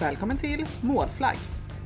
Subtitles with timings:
[0.00, 1.36] Välkommen till Målflagg!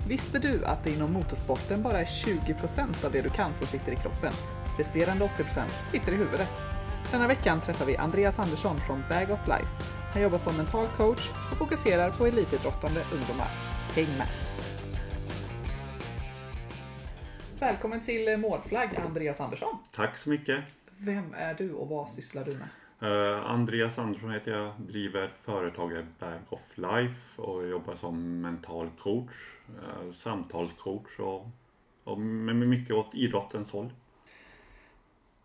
[0.08, 3.92] Visste du att det inom motorsporten bara är 20% av det du kan som sitter
[3.92, 4.32] i kroppen?
[4.78, 6.62] Resterande 80% sitter i huvudet.
[7.10, 9.68] Denna veckan träffar vi Andreas Andersson från Bag of Life.
[10.12, 13.48] Han jobbar som mental coach och fokuserar på elitidrottande ungdomar.
[13.94, 14.28] Häng med!
[17.58, 19.78] Välkommen till Målflagg, Andreas Andersson.
[19.92, 20.64] Tack så mycket.
[20.98, 22.68] Vem är du och vad sysslar du med?
[23.04, 29.34] Uh, Andreas Andersson heter jag, driver företaget Bag of Life och jobbar som mental coach,
[29.68, 31.46] uh, samtalscoach och,
[32.04, 33.92] och med mycket åt idrottens håll.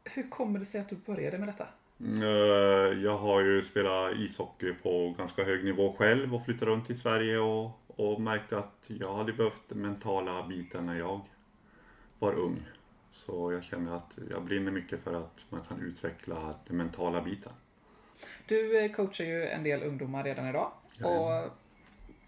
[0.03, 1.67] Hur kommer det sig att du började med detta?
[2.01, 6.95] Uh, jag har ju spelat ishockey på ganska hög nivå själv och flyttat runt i
[6.95, 11.21] Sverige och, och märkte att jag hade behövt den mentala biten när jag
[12.19, 12.59] var ung.
[13.11, 17.51] Så jag känner att jag brinner mycket för att man kan utveckla den mentala biten.
[18.45, 20.71] Du eh, coachar ju en del ungdomar redan idag
[21.03, 21.31] och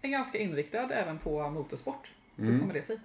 [0.02, 2.10] är ganska inriktad även på motorsport.
[2.36, 2.60] Hur mm.
[2.60, 3.00] kommer det sig?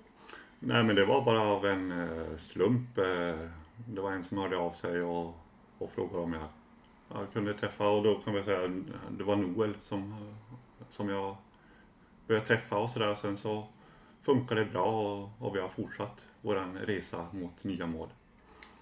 [0.59, 2.97] Nej men det var bara av en eh, slump.
[2.97, 3.49] Eh,
[3.87, 5.35] det var en som hörde av sig och,
[5.77, 6.49] och frågade om jag,
[7.13, 8.67] jag kunde träffa och då kan vi säga
[9.11, 10.33] det var Noel som,
[10.89, 11.37] som jag
[12.27, 13.15] började träffa och sådär.
[13.15, 13.67] Sen så
[14.27, 18.09] funkade det bra och, vi har fortsatt vår resa mot nya mål.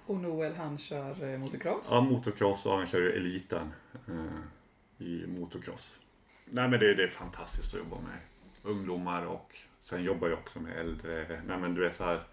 [0.06, 1.88] Och Noel han kör eh, motocross?
[1.90, 3.74] Ja, motocross och han kör ju eliten
[4.08, 6.00] eh, i motocross.
[6.46, 8.18] Nej men det, det är fantastiskt att jobba med
[8.64, 11.42] ungdomar och sen jobbar jag också med äldre.
[11.48, 12.24] Nej men du vet så här,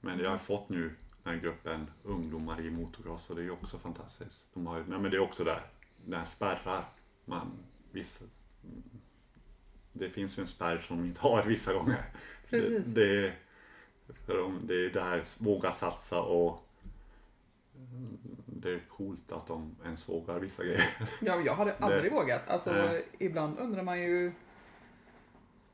[0.00, 3.78] men jag har fått nu den här gruppen ungdomar i motocross och det är också
[3.78, 4.44] fantastiskt.
[4.54, 5.60] De har, nej men det är också där,
[6.04, 6.84] den spärrar
[7.24, 7.52] man
[7.92, 8.24] vissa,
[9.94, 12.04] det finns ju en spärr som de inte har vissa gånger.
[12.50, 12.86] Precis.
[12.86, 13.32] Det,
[14.26, 16.66] det, det är där, våga satsa och
[18.46, 20.96] det är coolt att de ens vågar vissa grejer.
[21.20, 22.48] Ja, jag hade aldrig det, vågat.
[22.48, 23.06] Alltså, nej.
[23.18, 24.32] ibland undrar man ju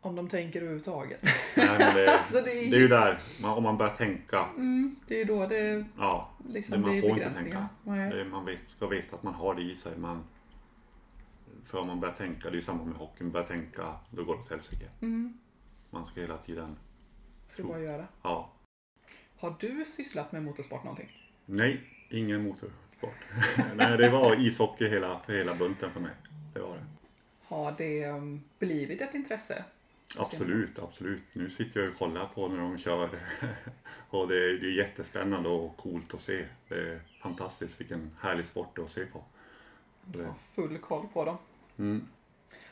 [0.00, 1.20] om de tänker överhuvudtaget.
[1.56, 4.46] Nej, men det, alltså, det, är, det är ju där, man, om man börjar tänka.
[4.56, 7.68] Mm, det är ju då det ja, liksom det man får inte tänka.
[7.84, 9.92] Det, man vet, ska veta att man har det i sig.
[9.96, 10.24] Man,
[11.70, 14.24] för om man börjar tänka, det är ju samma med hockey, man börjar tänka, då
[14.24, 14.88] går det åt helsike.
[15.00, 15.38] Mm.
[15.90, 16.76] Man ska hela tiden
[17.48, 18.06] Ska bara göra.
[18.22, 18.52] Ja.
[19.38, 21.28] Har du sysslat med motorsport någonting?
[21.46, 23.14] Nej, ingen motorsport.
[23.74, 26.12] Nej, det var ishockey hela, för hela bunten för mig.
[26.54, 26.84] Det var det.
[27.42, 29.64] Har det um, blivit ett intresse?
[30.16, 31.22] Absolut, absolut.
[31.32, 33.10] Nu sitter jag och kollar på när de kör
[34.10, 36.46] och det är, det är jättespännande och coolt att se.
[36.68, 39.24] Det är fantastiskt, vilken härlig sport att se på.
[40.04, 41.36] Du har full koll på dem.
[41.80, 42.06] Mm.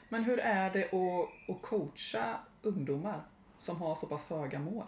[0.09, 3.23] Men hur är det att, att coacha ungdomar?
[3.61, 4.87] som har så pass höga mål?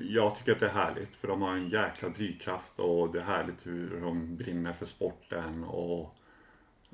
[0.00, 3.24] Jag tycker att det är härligt för de har en jäkla drivkraft och det är
[3.24, 6.14] härligt hur de brinner för sporten och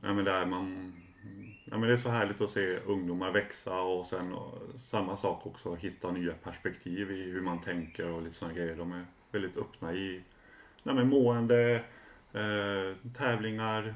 [0.02, 0.92] ja, men där man,
[1.64, 4.36] ja, men det är så härligt att se ungdomar växa och sen
[4.86, 8.76] samma sak också hitta nya perspektiv i hur man tänker och lite sådana grejer.
[8.76, 10.22] De är väldigt öppna i
[10.82, 11.84] ja, men mående,
[12.32, 13.94] eh, tävlingar,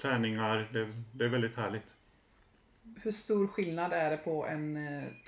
[0.00, 0.68] träningar.
[0.72, 1.96] Det, det är väldigt härligt
[3.02, 4.78] hur stor skillnad är det på en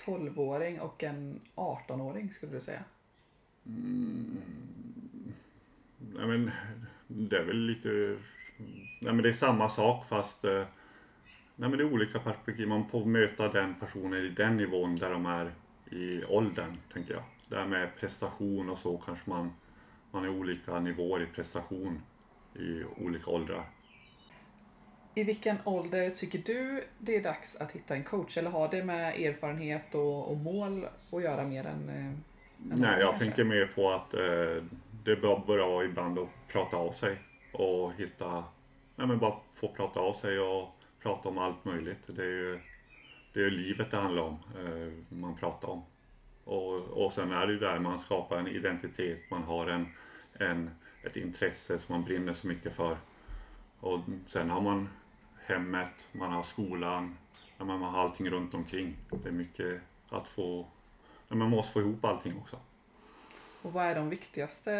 [0.06, 2.84] 12-åring eh, och en 18-åring skulle du säga?
[3.66, 4.38] Mm.
[5.98, 6.50] Nej, men,
[7.06, 8.18] det är väl lite...
[9.00, 10.64] Nej, men det är samma sak fast eh,
[11.56, 12.68] nej, men det är olika perspektiv.
[12.68, 15.52] Man får möta den personen i den nivån där de är
[15.90, 17.22] i åldern, tänker jag.
[17.48, 19.52] Det här med prestation och så kanske man,
[20.10, 22.02] man är olika nivåer i prestation
[22.54, 23.64] i olika åldrar.
[25.18, 28.36] I vilken ålder tycker du det är dags att hitta en coach?
[28.36, 31.88] Eller har det med erfarenhet och, och mål att göra mer än...
[31.88, 32.22] Eh, än
[32.58, 33.24] Nej, jag kanske?
[33.24, 34.64] tänker mer på att eh,
[35.04, 37.16] det är bra ibland att prata av sig
[37.52, 38.44] och hitta...
[38.96, 40.68] Nej, men bara få prata av sig och
[41.02, 42.02] prata om allt möjligt.
[42.06, 42.60] Det är ju
[43.32, 45.82] det är livet det handlar om, eh, man pratar om.
[46.44, 49.86] Och, och sen är det ju där man skapar en identitet, man har en,
[50.32, 50.70] en,
[51.02, 52.96] ett intresse som man brinner så mycket för.
[53.80, 54.88] Och sen har man
[55.48, 57.16] hemmet, man har skolan,
[57.58, 58.96] man har allting runt omkring.
[59.22, 60.66] Det är mycket att få,
[61.28, 62.56] man måste få ihop allting också.
[63.62, 64.72] Och vad är de viktigaste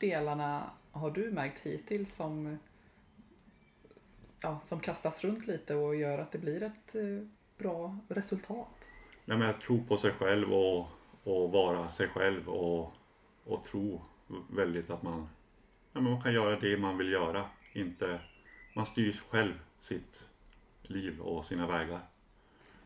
[0.00, 2.58] delarna har du märkt hittills som,
[4.40, 7.26] ja, som kastas runt lite och gör att det blir ett eh,
[7.58, 8.88] bra resultat?
[9.24, 10.88] Nej, men att tro på sig själv och,
[11.24, 12.92] och vara sig själv och,
[13.44, 14.02] och tro
[14.50, 15.28] väldigt att man,
[15.92, 17.44] ja, man kan göra det man vill göra.
[17.72, 18.20] Inte
[18.72, 20.24] man styr själv sitt
[20.82, 22.00] liv och sina vägar.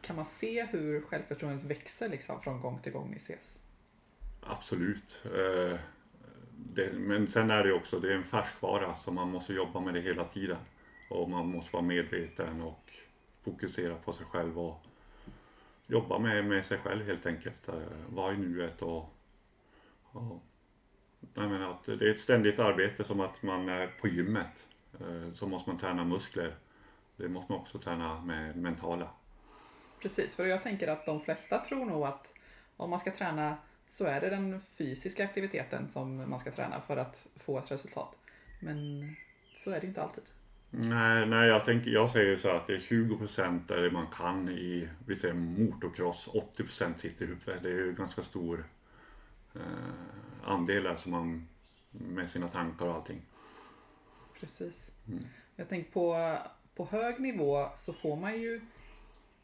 [0.00, 3.58] Kan man se hur självförtroendet växer liksom från gång till gång i SES?
[4.40, 5.20] Absolut.
[5.24, 5.78] Eh,
[6.56, 9.94] det, men sen är det också, det är en färskvara så man måste jobba med
[9.94, 10.58] det hela tiden.
[11.10, 12.94] Och man måste vara medveten och
[13.44, 14.86] fokusera på sig själv och,
[15.86, 17.68] jobba med, med sig själv helt enkelt.
[17.68, 17.74] Eh,
[18.08, 19.14] vara i nuet och,
[20.02, 20.42] och
[21.34, 24.66] jag menar att det är ett ständigt arbete som att man är på gymmet.
[25.00, 26.54] Eh, så måste man träna muskler.
[27.16, 29.10] Det måste man också träna med mentala.
[30.02, 32.32] Precis, för jag tänker att de flesta tror nog att
[32.76, 33.56] om man ska träna
[33.88, 38.19] så är det den fysiska aktiviteten som man ska träna för att få ett resultat.
[38.60, 39.08] Men
[39.56, 40.25] så är det inte alltid.
[40.70, 44.49] Nej, nej jag, tänker, jag säger så att det är 20 procent där man kan
[44.49, 47.62] i vi säger motocross, 80 procent sitter i huvudet.
[47.62, 48.64] Det är ju ganska stor
[49.54, 49.60] eh,
[50.44, 51.49] andel som man
[51.90, 53.22] med sina tankar och allting.
[54.40, 54.92] Precis.
[55.08, 55.24] Mm.
[55.56, 56.38] Jag tänker på,
[56.74, 58.60] på hög nivå så får man ju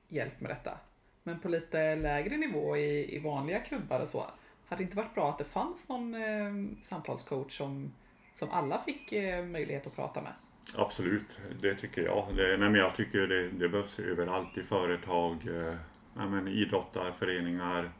[0.09, 0.79] hjälp med detta.
[1.23, 4.27] Men på lite lägre nivå i, i vanliga klubbar och så,
[4.69, 7.93] hade det inte varit bra att det fanns någon eh, samtalscoach som,
[8.35, 10.33] som alla fick eh, möjlighet att prata med?
[10.77, 12.27] Absolut, det tycker jag.
[12.37, 15.77] Det, nej, men jag tycker det, det behövs överallt i företag, eh,
[16.15, 17.93] nej, men idrottarföreningar,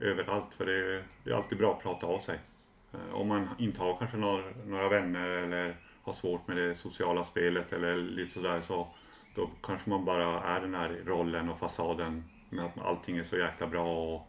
[0.00, 0.54] överallt.
[0.56, 2.38] För det, det, är alltid bra att prata av sig.
[2.92, 5.76] Eh, om man inte har kanske några, några vänner eller
[6.06, 8.88] har svårt med det sociala spelet eller lite sådär så
[9.34, 13.36] då kanske man bara är den här rollen och fasaden med att allting är så
[13.36, 14.14] jäkla bra.
[14.14, 14.28] Och,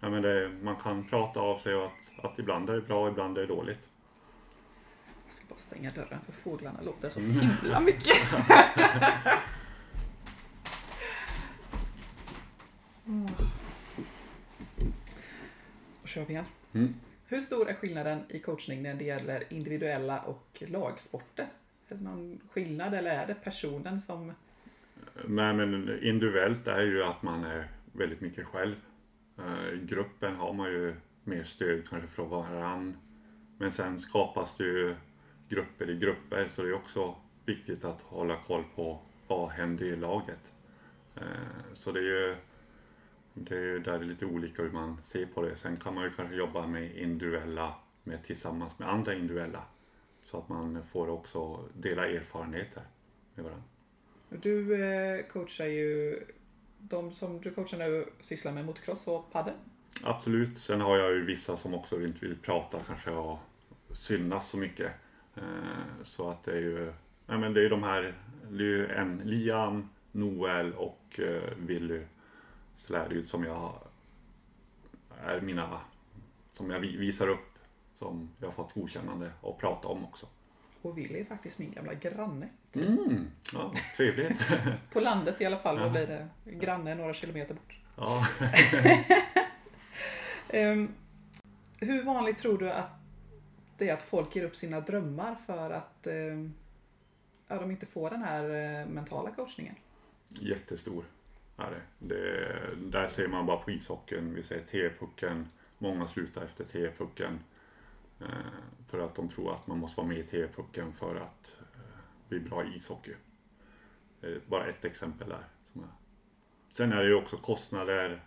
[0.00, 3.02] ja, men det, man kan prata av sig och att, att ibland är det bra
[3.02, 3.88] och ibland är det dåligt.
[5.24, 8.16] Jag ska bara stänga dörren för fåglarna låter så himla mycket.
[13.06, 13.26] mm.
[16.02, 16.44] Då kör vi igen.
[16.72, 16.94] Mm.
[17.34, 21.48] Hur stor är skillnaden i coachning när det gäller individuella och lagsporter?
[21.88, 24.32] Är det någon skillnad eller är det personen som...
[25.24, 28.74] Nej men individuellt är ju att man är väldigt mycket själv.
[29.38, 30.94] Eh, I gruppen har man ju
[31.24, 32.96] mer stöd kanske från varann.
[33.58, 34.94] Men sen skapas det ju
[35.48, 39.96] grupper i grupper så det är också viktigt att hålla koll på vad händer i
[39.96, 40.52] laget.
[41.16, 41.22] Eh,
[41.74, 42.36] så det är ju
[43.34, 45.56] det är där det är lite olika hur man ser på det.
[45.56, 49.64] Sen kan man ju kanske jobba med individuella med, tillsammans med andra individuella
[50.24, 52.82] så att man får också dela erfarenheter
[53.34, 53.64] med varandra.
[54.28, 56.20] Du eh, coachar ju,
[56.78, 59.54] de som du coachar nu sysslar med motocross och padel?
[60.02, 63.38] Absolut, sen har jag ju vissa som också inte vill prata kanske och
[63.92, 64.92] synas så mycket.
[65.36, 65.42] Eh,
[66.02, 66.92] så att det är ju,
[67.26, 68.14] nej men det är de här,
[68.50, 72.00] det är ju en Liam, Noel och eh, Willy
[72.86, 73.74] Släryd som jag
[75.20, 75.80] är mina,
[76.52, 77.58] som jag visar upp
[77.94, 80.26] som jag har fått godkännande och prata om också.
[80.82, 82.48] Och Willy är faktiskt min gamla granne.
[82.74, 84.32] Mm, ja, trevligt.
[84.92, 86.28] På landet i alla fall, vad blir det?
[86.44, 87.78] Granne några kilometer bort.
[87.96, 88.26] Ja.
[90.52, 90.94] um,
[91.78, 92.90] hur vanligt tror du att
[93.78, 96.06] det är att folk ger upp sina drömmar för att
[97.48, 99.74] ja, de inte får den här eh, mentala coachningen.
[100.28, 101.04] Jättestor
[101.56, 101.82] Ja, det.
[101.98, 102.68] det.
[102.76, 105.48] Där ser man bara på ishockeyn, vi ser T-pucken,
[105.78, 107.38] många slutar efter T-pucken
[108.20, 108.26] eh,
[108.88, 112.40] för att de tror att man måste vara med i T-pucken för att eh, bli
[112.40, 113.14] bra i ishockey.
[114.20, 115.44] Det är bara ett exempel där.
[116.68, 118.22] Sen är det ju också kostnader.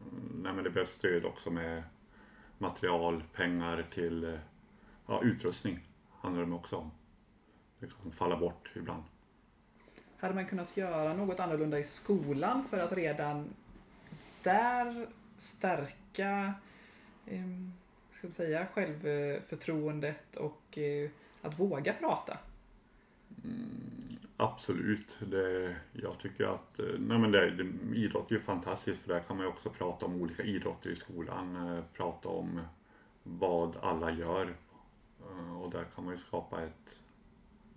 [0.00, 1.82] Mm, nej, men det behövs stöd också med
[2.58, 4.38] material, pengar till eh,
[5.06, 6.90] ja, utrustning handlar det också om.
[7.78, 9.02] Det kan falla bort ibland.
[10.22, 13.48] Hade man kunnat göra något annorlunda i skolan för att redan
[14.42, 16.54] där stärka
[17.26, 17.40] eh,
[18.12, 21.10] ska man säga, självförtroendet och eh,
[21.42, 22.38] att våga prata?
[23.44, 25.18] Mm, absolut.
[25.30, 29.20] Det, jag tycker att eh, nej men det, det, idrott är ju fantastiskt för där
[29.20, 31.76] kan man ju också prata om olika idrotter i skolan.
[31.76, 32.60] Eh, prata om
[33.22, 34.54] vad alla gör
[35.30, 37.01] Eh, och där kan man ju skapa ett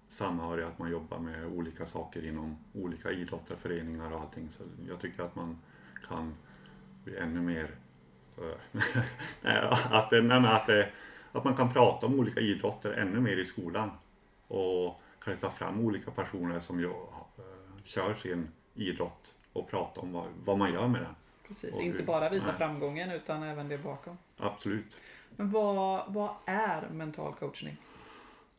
[0.07, 4.49] samhörighet, att man jobbar med olika saker inom olika idrotter, föreningar och allting.
[4.49, 5.59] Så jag tycker att man
[6.07, 6.33] kan
[7.03, 7.75] bli ännu mer
[8.37, 8.43] eh,
[9.91, 10.89] att, nej, att, det,
[11.31, 13.91] att man kan prata om olika idrotter ännu mer i skolan
[14.47, 16.91] och kanske ta fram olika personer som jag,
[17.39, 17.45] uh,
[17.83, 21.15] kör sin idrott och prata om vad, vad man gör med den.
[21.47, 22.55] Precis, inte bara visa nej.
[22.57, 24.17] framgången utan även det bakom.
[24.37, 24.85] Absolut.
[25.35, 27.77] Men vad, vad är mental coachning?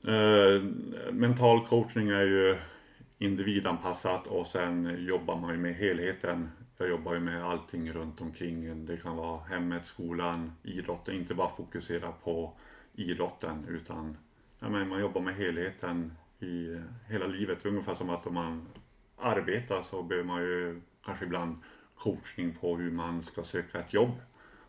[0.07, 0.63] Eh,
[1.13, 2.59] mental coachning är ju
[3.19, 6.51] individanpassat och sen jobbar man ju med helheten.
[6.79, 8.87] Jag jobbar ju med allting runt omkring.
[8.87, 11.15] Det kan vara hemmet, skolan, idrotten.
[11.15, 12.53] Inte bara fokusera på
[12.95, 14.17] idrotten utan
[14.61, 17.67] ja, men man jobbar med helheten i hela livet.
[17.67, 18.67] Ungefär som att om man
[19.17, 21.57] arbetar så behöver man ju kanske ibland
[21.95, 24.13] coachning på hur man ska söka ett jobb.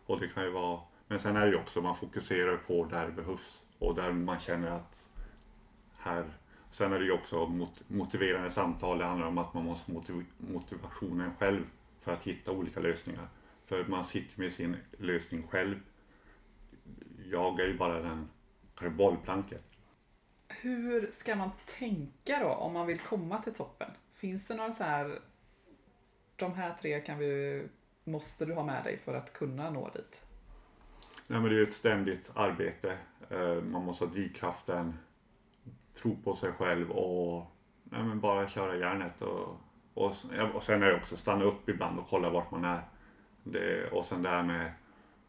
[0.06, 3.06] Och det kan ju vara men sen är det ju också, man fokuserar på där
[3.06, 5.07] det behövs och där man känner att
[6.08, 6.24] här
[6.70, 7.46] Sen är det ju också
[7.88, 11.64] motiverande samtal, det handlar om att man måste motiv motivationen själv
[12.00, 13.28] för att hitta olika lösningar.
[13.66, 15.80] För man sitter med sin lösning själv.
[17.24, 18.28] Jag är ju bara den
[18.96, 19.64] bollplanket.
[20.48, 23.90] Hur ska man tänka då om man vill komma till toppen?
[24.14, 25.18] Finns det några så här,
[26.36, 27.62] de här tre kan vi,
[28.04, 30.24] måste du ha med dig för att kunna nå dit?
[31.26, 32.98] Nej, men det är ett ständigt arbete.
[33.30, 34.98] Eh, Man måste ha drivkraften,
[36.02, 37.46] tro på sig själv och
[37.84, 39.22] nej, men bara köra järnet.
[39.22, 39.60] Och,
[39.94, 40.14] och,
[40.54, 42.80] och sen är det också stanna upp ibland och kolla vart man är.
[43.44, 44.72] Det, och sen det här med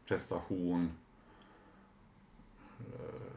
[0.06, 0.92] prestation.
[2.80, 3.32] Eh,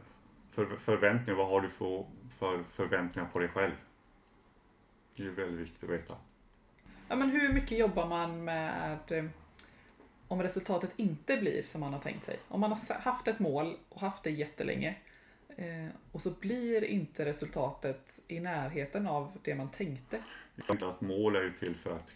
[0.51, 2.05] för, förväntningar, vad har du för,
[2.37, 3.73] för förväntningar på dig själv?
[5.15, 6.15] Det är väldigt viktigt att veta.
[7.07, 9.25] Ja, men hur mycket jobbar man med eh,
[10.27, 12.39] om resultatet inte blir som man har tänkt sig?
[12.47, 14.95] Om man har haft ett mål och haft det jättelänge
[15.55, 20.19] eh, och så blir inte resultatet i närheten av det man tänkte.
[20.55, 22.11] Jag tänker att mål är ju till för att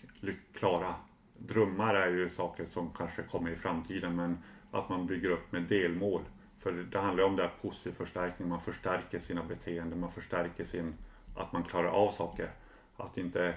[0.53, 0.95] klara.
[1.37, 4.37] Drömmar är ju saker som kanske kommer i framtiden men
[4.71, 6.21] att man bygger upp med delmål.
[6.59, 10.63] För det handlar ju om det här positiv förstärkning, man förstärker sina beteenden, man förstärker
[10.63, 10.93] sin,
[11.35, 12.49] att man klarar av saker.
[12.95, 13.53] Att inte,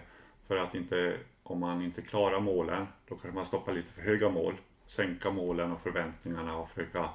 [0.46, 4.28] för att inte, om man inte klarar målen, då kanske man stoppar lite för höga
[4.28, 4.54] mål,
[4.86, 7.10] sänka målen och förväntningarna och försöka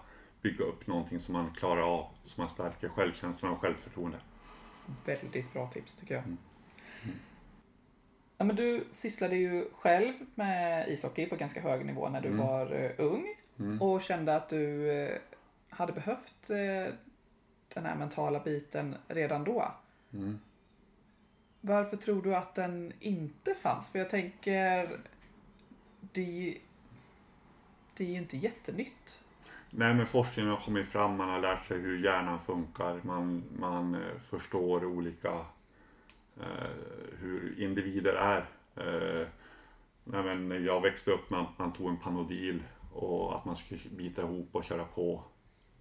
[0.46, 4.18] bygga upp någonting som man klarar av, som man stärker självkänslan och självförtroende.
[5.06, 6.24] Väldigt bra tips tycker jag.
[8.38, 12.48] Ja, men du sysslade ju själv med ishockey på ganska hög nivå när du Mm.
[12.48, 13.82] var eh, ung Mm.
[13.82, 15.18] och kände att du eh,
[15.70, 16.94] hade behövt eh,
[17.74, 19.72] den här mentala biten redan då.
[20.14, 20.40] Mm.
[21.62, 23.90] Varför tror du att den inte fanns?
[23.92, 25.00] För jag tänker,
[26.02, 26.60] det, är ju-
[27.98, 29.25] det är ju inte jättenytt.
[29.70, 33.96] Nej men forskningen har kommit fram, man har lärt sig hur hjärnan funkar, man, man
[33.96, 35.46] eh, förstår olika
[36.40, 36.72] eh,
[37.20, 38.46] hur individer är.
[38.76, 39.28] Eh,
[40.04, 43.80] nej, men jag växte upp med att man tog en Panodil och att man skulle
[43.90, 45.24] bita ihop och köra på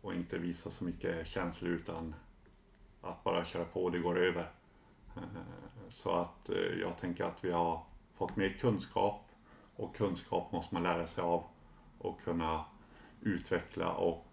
[0.00, 2.14] och inte visa så mycket känslor utan
[3.00, 4.50] att bara köra på det går över.
[5.17, 5.23] Eh,
[5.88, 7.83] så att eh, jag tänker att vi har
[8.14, 9.29] fått mer kunskap
[9.76, 11.45] och kunskap måste man lära sig av
[11.99, 12.64] och kunna
[13.25, 14.26] utveckla och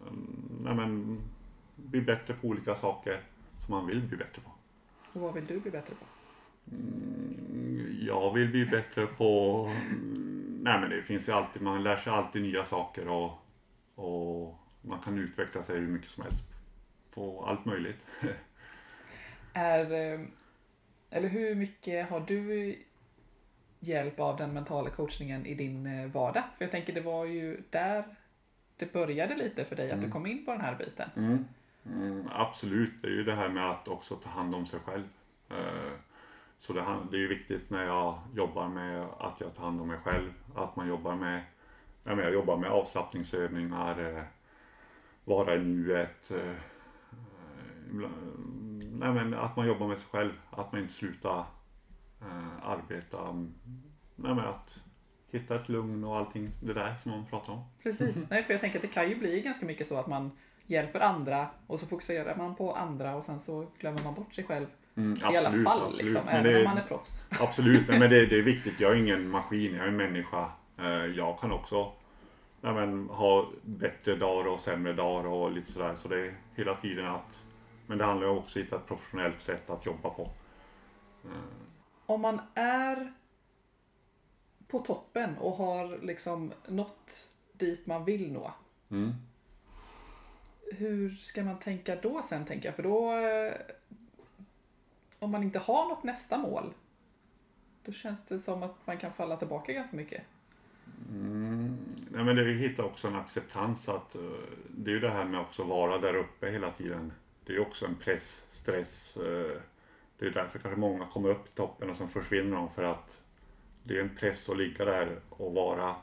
[0.00, 1.20] mm, nej men,
[1.76, 3.20] bli bättre på olika saker
[3.64, 4.50] som man vill bli bättre på.
[5.12, 6.04] Och vad vill du bli bättre på?
[6.76, 9.64] Mm, Jag vill bli bättre på...
[9.90, 13.32] mm, Nej men det finns ju alltid, man lär sig alltid nya saker och,
[13.94, 16.44] och man kan utveckla sig hur mycket som helst
[17.14, 17.98] på allt möjligt.
[19.52, 20.20] Är, eh,
[21.10, 22.76] eller hur mycket har du
[23.88, 26.42] hjälp av den mentala coachningen i din eh, vardag?
[26.58, 28.04] För jag tänker det var ju där
[28.76, 30.10] det började lite för dig att du Mm.
[30.12, 31.10] kom in på den här biten.
[31.16, 31.44] Mm.
[31.86, 35.04] Mm, absolut, det är ju det här med att också ta hand om sig själv.
[35.50, 35.92] Eh,
[36.58, 39.98] Så det, är ju viktigt när jag jobbar med att jag tar hand om mig
[40.04, 41.42] själv, att man jobbar med,
[42.04, 44.22] jag jobbar med avslappningsövningar, eh,
[45.24, 46.30] vara i nuet.
[48.92, 51.44] Nej, men att man jobbar med sig själv, att man inte slutar
[52.30, 53.20] eh, arbeta.
[53.28, 53.54] mm,
[54.16, 54.78] Nej, men att
[55.30, 57.64] hitta ett lugn och allting det där som man pratar om.
[57.82, 58.26] Precis.
[58.30, 60.30] Nej, för jag tänker att det kan ju bli ganska mycket så att man
[60.66, 64.44] hjälper andra och så fokuserar man på andra och sen så glömmer man bort sig
[64.44, 64.66] själv.
[64.96, 66.02] Mm, I alla absolut, fall, absolut.
[66.02, 67.22] liksom, Men även det- om man är proffs.
[67.40, 68.80] Absolut, men det, det är viktigt.
[68.80, 70.50] Jag är ingen maskin, jag är en människa.
[70.78, 71.92] Eh, Jag kan också
[72.60, 75.94] nej, men, ha bättre dagar och sämre dagar och lite sådär.
[75.94, 77.42] Så det är hela tiden att...
[77.86, 80.28] Men det handlar ju också om att hitta ett professionellt sätt att jobba på.
[82.06, 83.12] Eh, Om man är
[84.68, 88.52] på toppen och har liksom nått dit man vill nå.
[88.90, 89.12] Mm.
[90.72, 92.76] Hur ska man tänka då sen tänker jag?
[92.76, 93.54] För då eh,
[95.18, 96.74] om man inte har något nästa mål
[97.84, 100.22] då känns det som att man kan falla tillbaka ganska mycket.
[101.10, 101.76] Mm.
[102.10, 104.20] Nej, men det vi hittar också en acceptans att eh,
[104.68, 107.12] det är ju det här med också vara där uppe hela tiden.
[107.44, 109.18] Det är ju också en press, stress.
[110.18, 113.20] Det är därför kanske många kommer upp till toppen och sen försvinner de för att
[113.82, 115.94] det är en press att ligga där och vara,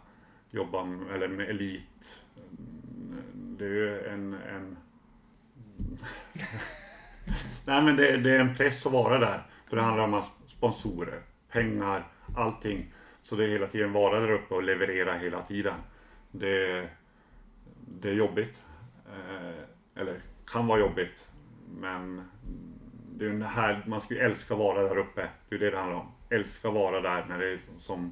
[0.49, 2.21] jobba med, eller med elit.
[2.37, 3.23] Mm,
[3.57, 4.77] det är ju en, en
[7.65, 9.47] Nej men det, det är en press att vara där.
[9.67, 12.93] För det handlar om sponsorer, pengar, allting.
[13.23, 15.75] Så det är hela tiden vara där uppe och leverera hela tiden.
[16.31, 16.87] Det,
[17.87, 18.61] det är jobbigt.
[19.09, 21.27] Eh, eller kan vara jobbigt.
[21.79, 22.29] Men
[23.21, 25.29] det är en här, man ska ju älska att vara där uppe.
[25.49, 26.11] Det är det det handlar om.
[26.29, 28.11] Älska att vara där när det är som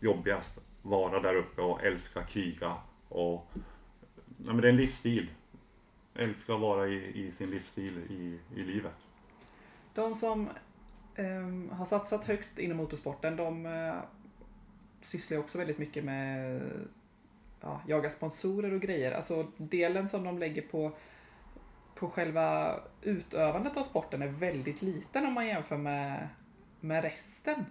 [0.00, 0.58] jobbigast.
[0.82, 2.76] Vara där uppe och älska kriga.
[3.08, 3.50] Och,
[4.26, 5.30] nej, men det är en livsstil.
[6.14, 8.94] Älska att vara i, i sin livsstil i, i livet.
[9.94, 10.48] De som
[11.14, 13.94] ehm, har satsat högt inom motorsporten de eh,
[15.00, 16.60] sysslar ju också väldigt mycket med
[17.60, 19.12] ja, jaga sponsorer och grejer.
[19.12, 20.92] Alltså delen som de lägger på,
[21.96, 26.28] på själva utövandet av sporten är väldigt liten om man jämför med,
[26.80, 27.66] med resten.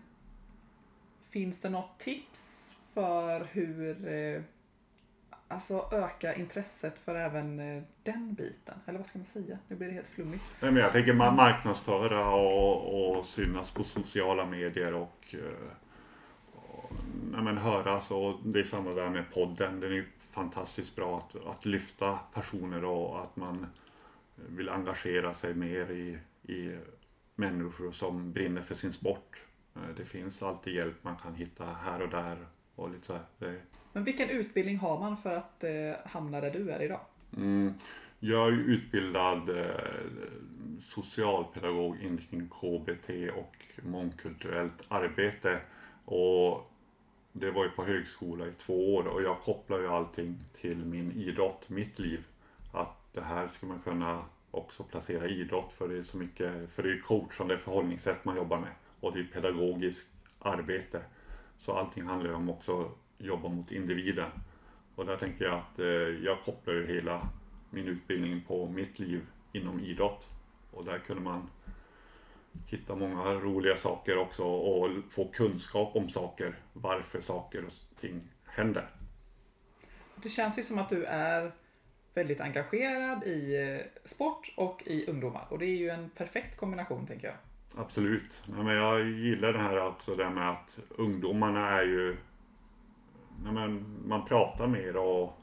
[1.29, 4.41] Finns det något tips för hur eh,
[5.47, 8.75] alltså öka intresset för även eh, den biten?
[8.85, 9.57] Eller vad ska man säga?
[9.67, 10.43] Nu blir det helt flummigt.
[10.59, 15.71] Nej, men jag tänker marknadsföra och, och synas på sociala medier och, eh,
[16.51, 16.91] och
[17.31, 18.11] nej, men höras.
[18.11, 19.79] Och det är samma där med podden.
[19.79, 23.67] Den är fantastiskt bra att, att lyfta personer och att man
[24.35, 26.17] vill engagera sig mer i,
[26.53, 26.77] i
[27.35, 29.41] människor som brinner för sin sport.
[29.75, 32.37] Eh, Det finns alltid hjälp man kan hitta här och där.
[32.75, 33.61] Och lite så här.
[33.93, 35.71] Men vilken utbildning har man för att eh,
[36.05, 36.99] hamna där du är idag?
[37.37, 37.73] Mm.
[38.19, 39.65] Jag är utbildad eh,
[40.81, 45.59] socialpedagog inriktning KBT och mångkulturellt arbete.
[46.05, 46.71] Och
[47.31, 51.11] det var ju på högskola i två år och jag kopplar ju allting till min
[51.11, 52.23] idrott, mitt liv.
[53.15, 56.91] Det här skulle man kunna också placera idrott för det är så mycket, för det
[56.91, 60.07] är coachande förhållningssätt man jobbar med och det är pedagogiskt
[60.39, 61.01] arbete.
[61.57, 64.29] Så allting handlar ju om också att jobba mot individen.
[64.95, 65.85] Och där tänker jag att eh,
[66.25, 67.29] jag kopplar ju hela
[67.69, 70.27] min utbildning på mitt liv inom idrott.
[70.71, 71.49] Och där kunde man
[72.65, 78.89] hitta många roliga saker också och få kunskap om saker, varför saker och ting händer.
[80.15, 81.51] Det känns ju som att du är
[82.15, 85.47] väldigt engagerad i eh, sport och i ungdomar.
[85.49, 87.37] Och det är ju en perfekt kombination tänker jag.
[87.77, 88.41] Absolut.
[88.47, 92.17] Ja, men jag gillar det här också det med att ungdomarna är ju...
[93.45, 95.33] Ja, men man pratar mer och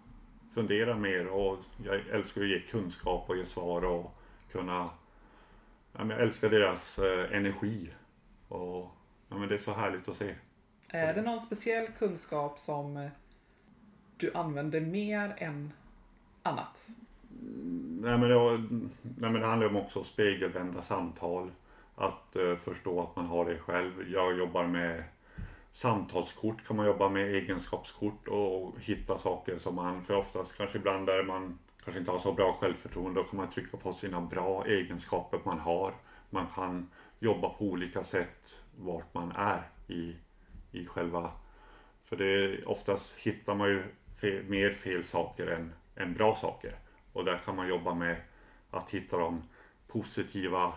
[0.54, 4.14] funderar mer och jag älskar att ge kunskap och ge svar och
[4.52, 4.90] kunna...
[5.92, 7.90] Ja, men jag älskar deras eh, energi.
[8.48, 8.90] Och
[9.28, 10.35] ja, men det är så härligt att se.
[10.88, 13.11] Är det någon speciell kunskap som
[14.16, 15.72] du använder mer än
[16.42, 16.88] annat?
[18.00, 18.59] Nej men, det,
[19.02, 21.50] nej men det handlar om också spegelvända samtal.
[21.94, 24.11] Att eh, förstå att man har det själv.
[24.12, 25.05] Jag jobbar med
[25.72, 31.07] samtalskort kan man jobba med, egenskapskort och hitta saker som man, för oftast kanske ibland
[31.07, 34.66] där man kanske inte har så bra självförtroende, då kan man trycka på sina bra
[34.66, 35.94] egenskaper man har.
[36.31, 40.16] Man kan jobba på olika sätt vart man är i,
[40.72, 41.31] i själva,
[42.05, 43.83] för det oftast hittar man ju
[44.20, 46.78] fel, mer fel saker än, än bra saker.
[47.12, 48.16] Och där kan man jobba med
[48.70, 49.42] att hitta de
[49.87, 50.72] positiva,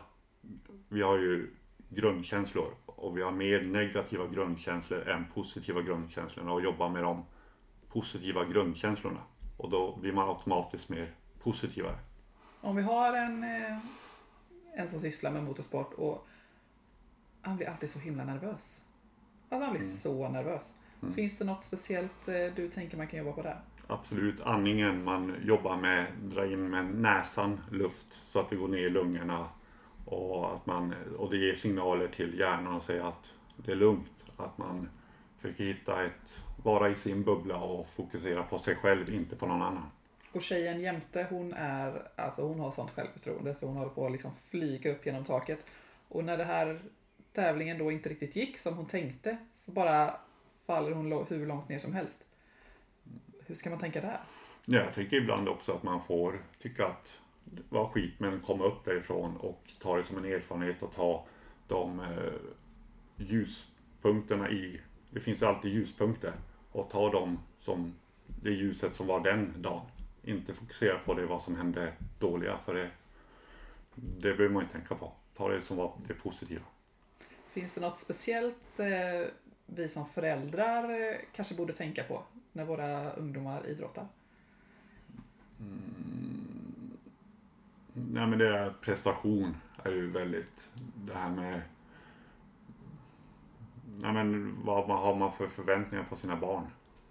[0.89, 1.49] vi har ju
[1.89, 7.25] grundkänslor och vi har mer negativa grundkänslor än positiva grundkänslor och jobba med de
[7.89, 9.21] positiva grundkänslorna.
[9.57, 11.11] Och då blir man automatiskt mer
[11.43, 11.97] positivare.
[12.61, 13.77] Om vi har en, eh,
[14.73, 16.27] en som sysslar med motorsport och
[17.41, 18.83] han blir alltid så himla nervös.
[19.49, 20.73] Alltså han blir så nervös.
[21.15, 23.61] Finns det något speciellt eh, du tänker man kan jobba på där?
[23.87, 28.77] Absolut, andningen man jobbar med, dra in med näsan luft så att det går ner
[28.77, 29.49] i lungorna
[30.05, 34.11] och, att man, och det ger signaler till hjärnan och säger att det är lugnt.
[34.37, 34.89] Att man
[35.41, 39.61] försöker hitta ett, vara i sin bubbla och fokusera på sig själv, inte på någon
[39.61, 39.89] annan.
[40.31, 44.11] Och tjejen jämte hon är, alltså hon har sånt självförtroende så hon håller på att
[44.11, 45.65] liksom flyga upp genom taket.
[46.07, 46.79] Och när det här
[47.33, 50.13] tävlingen då inte riktigt gick som hon tänkte så bara
[50.65, 52.24] faller hon hur långt ner som helst.
[53.47, 54.19] Hur ska man tänka där?
[54.65, 57.19] Ja, jag tycker ibland också att man får tycka att
[57.69, 61.25] var skit men komma upp därifrån och ta det som en erfarenhet och ta
[61.67, 62.33] de eh,
[63.17, 66.33] ljuspunkterna i, det finns ju alltid ljuspunkter
[66.71, 67.93] och ta dem som
[68.25, 69.85] det ljuset som var den dagen.
[70.23, 72.89] Inte fokusera på det vad som hände dåliga för det,
[73.95, 75.11] det behöver man inte tänka på.
[75.37, 76.63] Ta det som var det positiva.
[77.49, 79.29] Finns det något speciellt eh,
[79.65, 82.23] vi som föräldrar eh, kanske borde tänka på
[82.55, 84.07] när våra ungdomar idrottar?
[85.59, 86.97] Mm.
[87.93, 91.61] Nej men det är prestation är ju väldigt det här med
[93.99, 96.67] Nej men vad man har man för förväntningar på sina barn.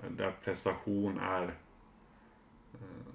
[0.08, 1.42] Där prestation är
[2.72, 3.14] eh,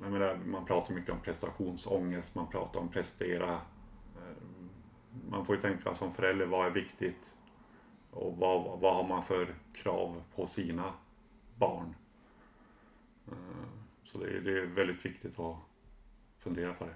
[0.00, 3.52] Nej, men där man pratar mycket om prestationsångest, man pratar om prestera.
[4.16, 4.42] Eh,
[5.30, 7.32] man får ju tänka som förälder, vad är viktigt?
[8.10, 10.92] Och vad, vad har man för krav på sina
[11.56, 11.94] barn?
[13.28, 13.34] Eh,
[14.04, 15.56] Så det är, det är väldigt viktigt att
[16.38, 16.94] fundera på det.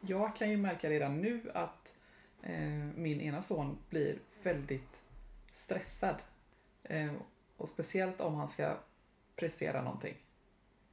[0.00, 1.94] Jag kan ju märka redan nu att
[2.42, 2.60] eh,
[2.94, 5.02] min ena son blir väldigt
[5.52, 6.16] stressad.
[6.82, 7.12] Eh,
[7.56, 8.76] och speciellt om han ska
[9.36, 10.14] prestera någonting.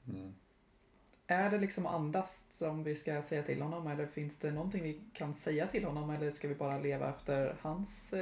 [0.08, 0.34] Mm.
[1.28, 5.02] Är det liksom andas som vi ska säga till honom eller finns det någonting vi
[5.14, 8.14] kan säga till honom eller ska vi bara leva efter hans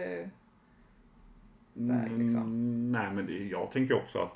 [1.75, 2.35] eh, väg liksom.
[2.35, 4.35] Mm, nej men jag tänker också att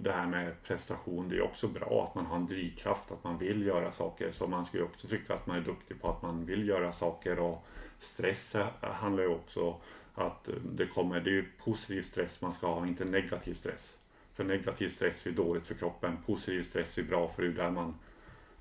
[0.00, 3.38] det här med prestation det är också bra att man har en drivkraft att man
[3.38, 6.22] vill göra saker så man ska ju också tycka att man är duktig på att
[6.22, 7.66] man vill göra saker och
[7.98, 9.76] stress handlar ju också
[10.14, 13.96] att det kommer, det är ju positiv stress man ska ha, inte negativ stress.
[14.34, 17.70] För negativ stress är dåligt för kroppen, positiv stress är bra för det är där
[17.70, 17.94] man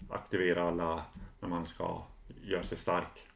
[0.10, 1.06] aktiverar alla
[1.40, 2.02] när man ska
[2.42, 3.31] göra sig stark.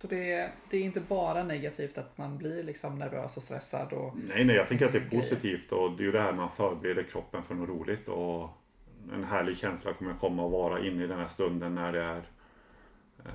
[0.00, 3.92] Så det är, det är inte bara negativt att man blir liksom nervös och stressad?
[3.92, 4.14] Och...
[4.28, 6.50] Nej, nej, jag tänker att det är positivt och det är ju det här man
[6.56, 8.48] förbereder kroppen för något roligt och
[9.12, 12.16] en härlig känsla kommer komma att vara inne i den här stunden när det är
[13.24, 13.32] eh,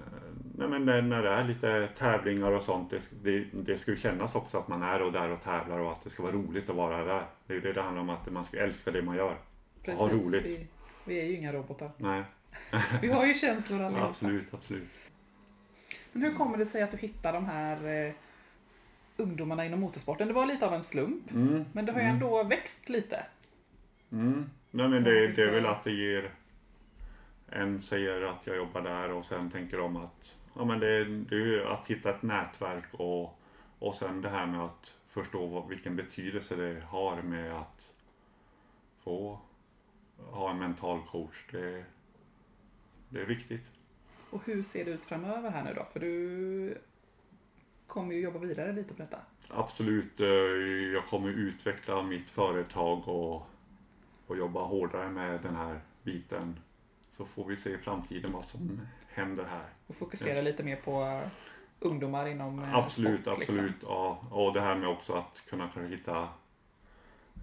[0.56, 2.90] nej, men när det är lite tävlingar och sånt.
[2.90, 5.92] Det, det, det ska ju kännas också att man är och där och tävlar och
[5.92, 7.24] att det ska vara roligt att vara där.
[7.48, 9.38] Det är ju det det handlar om, att man ska älska det man gör.
[9.84, 10.46] Precis, ha roligt.
[10.46, 10.68] Vi,
[11.06, 11.92] vi är ju inga robotar.
[11.98, 12.24] Nej.
[13.02, 14.08] vi har ju känslor allihopa.
[14.08, 14.90] Absolut, absolut.
[16.14, 18.14] Men hur kommer det sig att du hittar de här eh,
[19.18, 20.28] ungdomarna inom motorsporten?
[20.28, 22.16] Det var lite av en slump, mm, men det har ju mm.
[22.16, 23.26] ändå växt lite.
[24.12, 24.50] Mm.
[24.72, 26.32] Nej, men det, det är väl att det ger...
[27.50, 31.36] En säger att jag jobbar där och sen tänker de att ja, men det, det
[31.36, 33.40] är ju att hitta ett nätverk och,
[33.80, 37.92] och sen det här med att förstå vad, vilken betydelse det har med att
[39.04, 39.40] få
[40.18, 41.46] ha en mental coach.
[41.52, 41.84] Det,
[43.10, 43.66] det är viktigt.
[44.34, 45.86] Och hur ser det ut framöver här nu då?
[45.94, 46.78] För du
[47.88, 49.20] kommer ju jobba vidare lite på detta.
[49.50, 50.22] Absolut.
[50.22, 50.28] Eh,
[50.94, 53.48] jag kommer utveckla mitt företag och,
[54.28, 56.60] och jobba hårdare med den här biten.
[57.18, 59.66] Så får vi se i framtiden vad som händer här.
[59.88, 61.22] Och fokusera lite mer på
[61.80, 63.56] ungdomar inom eh, Absolut, sport, liksom.
[63.56, 63.72] absolut.
[63.72, 63.90] Liksom.
[63.90, 64.28] Ja.
[64.32, 66.30] Och det här med också att kunna hitta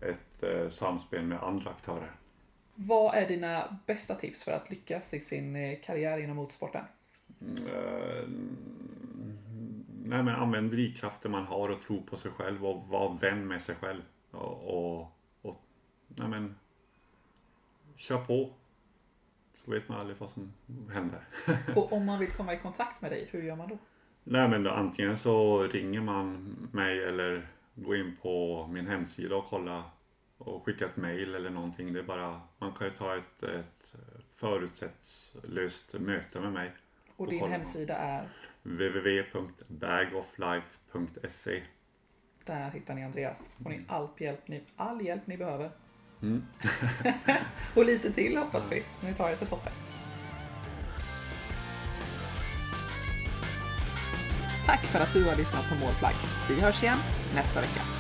[0.00, 2.10] ett eh, samspel med andra aktörer.
[2.86, 6.84] Vad är dina bästa tips för att lyckas i sin eh, karriär inom motorsporten?
[7.42, 8.28] Uh,
[10.04, 13.60] nej men använd drivkraften man har och tro på sig själv och var vän med
[13.60, 14.02] sig själv.
[14.30, 15.00] Och, och,
[15.42, 15.62] och
[16.06, 16.54] nej men,
[17.96, 18.50] kör på.
[19.64, 20.52] Så vet man aldrig vad som
[20.92, 21.20] händer.
[21.76, 23.78] och om man vill komma i kontakt med dig, hur gör man då?
[24.24, 29.46] Nej men då, antingen så ringer man mig eller går in på min hemsida och
[29.46, 29.82] kollar
[30.40, 31.92] och skicka ett mail eller någonting.
[31.92, 33.94] Det är bara, man kan ju ta ett, ett
[34.36, 36.72] förutsättslöst möte med mig.
[37.16, 38.28] Och, och din hemsida är?
[38.62, 41.62] www.bagoflife.se
[42.44, 43.54] Där hittar ni Andreas.
[43.62, 45.70] Får ni all hjälp ni, all hjälp ni behöver.
[46.22, 46.42] Mm.
[47.76, 49.72] och lite till hoppas vi, så ni tar er till toppen.
[54.66, 56.14] Tack för att du har lyssnat på Målflagg.
[56.48, 56.98] Vi hörs igen
[57.34, 57.99] nästa vecka.